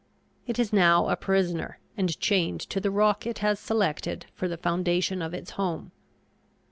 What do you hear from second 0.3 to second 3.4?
It is now a prisoner and chained to the rock it